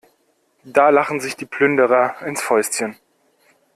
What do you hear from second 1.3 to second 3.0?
die Plünderer ins Fäustchen.